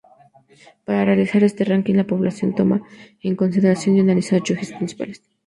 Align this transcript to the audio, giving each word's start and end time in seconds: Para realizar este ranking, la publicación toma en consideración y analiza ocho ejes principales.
Para 0.85 1.05
realizar 1.05 1.41
este 1.43 1.63
ranking, 1.63 1.93
la 1.95 2.07
publicación 2.11 2.55
toma 2.55 2.81
en 3.21 3.35
consideración 3.35 3.97
y 3.97 3.99
analiza 3.99 4.35
ocho 4.37 4.53
ejes 4.53 4.73
principales. 4.73 5.21